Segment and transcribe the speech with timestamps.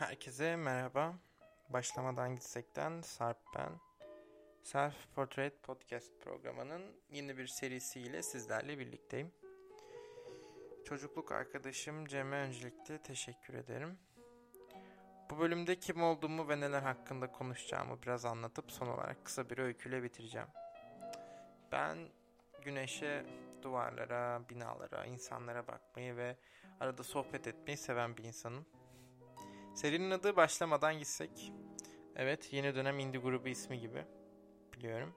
[0.00, 1.14] Herkese merhaba.
[1.68, 3.72] Başlamadan gitsekten Sarp ben.
[4.62, 9.32] Self Portrait Podcast programının yeni bir serisiyle sizlerle birlikteyim.
[10.84, 13.98] Çocukluk arkadaşım Cem'e öncelikle teşekkür ederim.
[15.30, 20.02] Bu bölümde kim olduğumu ve neler hakkında konuşacağımı biraz anlatıp son olarak kısa bir öyküyle
[20.02, 20.48] bitireceğim.
[21.72, 21.98] Ben
[22.64, 23.26] güneşe,
[23.62, 26.36] duvarlara, binalara, insanlara bakmayı ve
[26.80, 28.66] arada sohbet etmeyi seven bir insanım.
[29.74, 31.52] Serinin adı Başlamadan Gitsek.
[32.16, 34.04] Evet, yeni dönem indie grubu ismi gibi.
[34.72, 35.14] Biliyorum.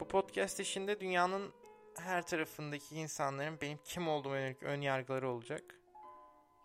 [0.00, 1.52] Bu podcast işinde dünyanın
[1.98, 5.62] her tarafındaki insanların benim kim olduğuma yönelik ön yargıları olacak.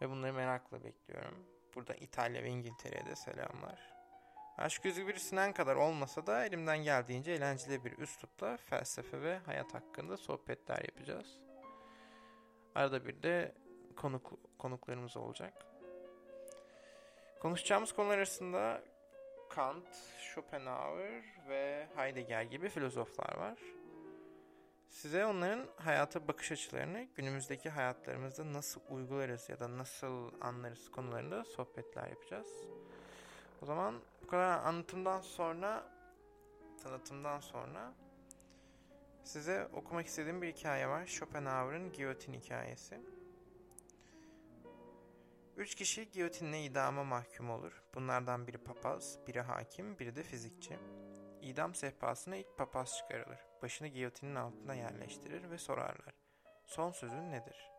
[0.00, 1.34] Ve bunları merakla bekliyorum.
[1.74, 3.94] Burada İtalya ve İngiltere'ye de selamlar.
[4.58, 10.16] Aşk gözü birisinden kadar olmasa da elimden geldiğince eğlenceli bir üslupla felsefe ve hayat hakkında
[10.16, 11.40] sohbetler yapacağız.
[12.74, 13.54] Arada bir de
[13.96, 15.73] konuk, konuklarımız olacak.
[17.44, 18.82] Konuşacağımız konular arasında
[19.50, 19.86] Kant,
[20.18, 23.58] Schopenhauer ve Heidegger gibi filozoflar var.
[24.88, 32.08] Size onların hayata bakış açılarını günümüzdeki hayatlarımızda nasıl uygularız ya da nasıl anlarız konularında sohbetler
[32.08, 32.48] yapacağız.
[33.62, 35.86] O zaman bu kadar anlatımdan sonra,
[36.82, 37.94] tanıtımdan sonra
[39.24, 41.06] size okumak istediğim bir hikaye var.
[41.06, 43.00] Schopenhauer'ın Giyotin hikayesi.
[45.56, 47.82] Üç kişi giyotinle idama mahkum olur.
[47.94, 50.78] Bunlardan biri papaz, biri hakim, biri de fizikçi.
[51.42, 53.38] İdam sehpasına ilk papaz çıkarılır.
[53.62, 56.14] Başını giyotinin altına yerleştirir ve sorarlar.
[56.66, 57.70] Son sözün nedir?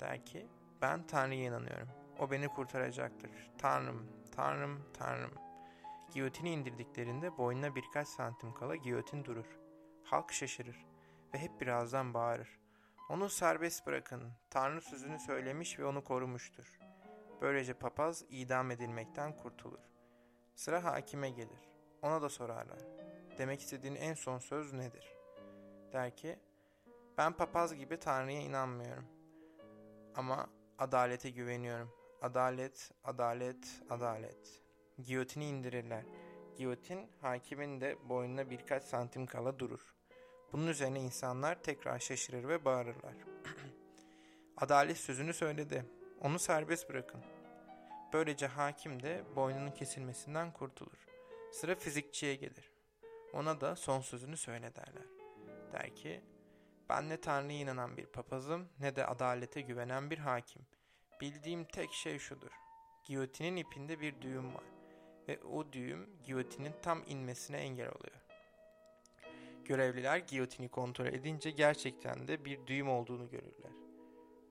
[0.00, 0.48] Der ki,
[0.82, 1.88] ben Tanrı'ya inanıyorum.
[2.18, 3.30] O beni kurtaracaktır.
[3.58, 5.34] Tanrım, Tanrım, Tanrım.
[6.12, 9.58] Giyotini indirdiklerinde boynuna birkaç santim kala giyotin durur.
[10.04, 10.86] Halk şaşırır
[11.34, 12.58] ve hep birazdan bağırır.
[13.08, 14.32] Onu serbest bırakın.
[14.50, 16.78] Tanrı sözünü söylemiş ve onu korumuştur.
[17.40, 19.80] Böylece papaz idam edilmekten kurtulur.
[20.54, 21.68] Sıra hakime gelir.
[22.02, 22.78] Ona da sorarlar.
[23.38, 25.16] Demek istediğin en son söz nedir?
[25.92, 26.38] Der ki,
[27.18, 29.06] ben papaz gibi Tanrı'ya inanmıyorum.
[30.14, 31.92] Ama adalete güveniyorum.
[32.22, 34.62] Adalet, adalet, adalet.
[34.98, 36.04] Giyotini indirirler.
[36.56, 39.95] Giyotin hakimin de boynuna birkaç santim kala durur.
[40.52, 43.14] Bunun üzerine insanlar tekrar şaşırır ve bağırırlar.
[44.56, 45.84] Adalet sözünü söyledi.
[46.20, 47.20] Onu serbest bırakın.
[48.12, 51.06] Böylece hakim de boynunun kesilmesinden kurtulur.
[51.52, 52.70] Sıra fizikçiye gelir.
[53.32, 55.06] Ona da son sözünü söyle derler.
[55.72, 56.20] Der ki,
[56.88, 60.62] ben ne Tanrı'ya inanan bir papazım ne de adalete güvenen bir hakim.
[61.20, 62.50] Bildiğim tek şey şudur.
[63.04, 64.64] Giyotinin ipinde bir düğüm var
[65.28, 68.25] ve o düğüm giyotinin tam inmesine engel oluyor.
[69.68, 73.72] Görevliler giyotini kontrol edince gerçekten de bir düğüm olduğunu görürler.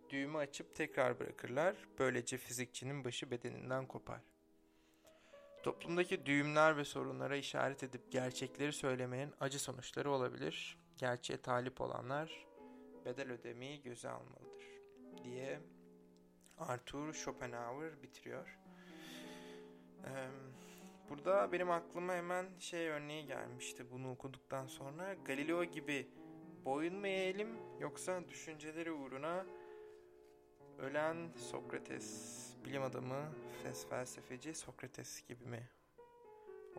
[0.10, 1.76] Düğümü açıp tekrar bırakırlar.
[2.00, 4.22] Böylece fizikçinin başı bedeninden kopar.
[5.64, 10.78] Toplumdaki düğümler ve sorunlara işaret edip gerçekleri söylemenin acı sonuçları olabilir.
[10.98, 12.46] Gerçeğe talip olanlar
[13.06, 14.66] bedel ödemeyi göze almalıdır
[15.24, 15.60] diye
[16.58, 18.58] Arthur Schopenhauer bitiriyor.
[20.06, 20.30] Ee,
[21.26, 25.14] burada benim aklıma hemen şey örneği gelmişti bunu okuduktan sonra.
[25.14, 26.08] Galileo gibi
[26.66, 27.50] boyun mu eğelim
[27.80, 29.46] yoksa düşünceleri uğruna
[30.80, 33.32] ölen Sokrates, bilim adamı,
[33.90, 35.70] felsefeci Sokrates gibi mi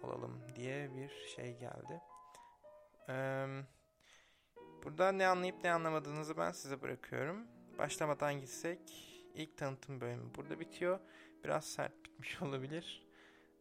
[0.02, 2.00] olalım diye bir şey geldi.
[3.08, 3.46] Ee,
[4.84, 7.46] burada ne anlayıp ne anlamadığınızı ben size bırakıyorum.
[7.78, 8.80] Başlamadan gitsek
[9.34, 11.00] ilk tanıtım bölümü burada bitiyor.
[11.44, 13.05] Biraz sert bitmiş olabilir.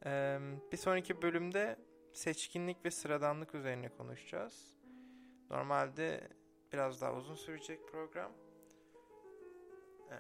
[0.06, 0.40] Ee,
[0.72, 1.80] bir sonraki bölümde
[2.14, 4.76] seçkinlik ve sıradanlık üzerine konuşacağız.
[5.50, 6.30] Normalde
[6.74, 8.32] biraz daha uzun sürecek program.
[10.12, 10.16] Ee,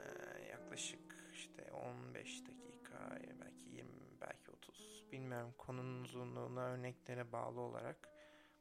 [0.50, 3.91] yaklaşık işte 15 dakika belki 20
[4.22, 8.09] belki 30 bilmiyorum konunun uzunluğuna örneklere bağlı olarak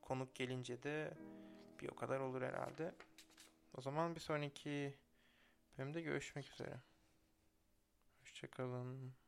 [0.02, 1.14] konuk gelince de
[1.80, 2.94] bir o kadar olur herhalde.
[3.74, 4.94] O zaman bir sonraki
[5.78, 6.80] bölümde görüşmek üzere.
[8.20, 9.23] Hoşçakalın.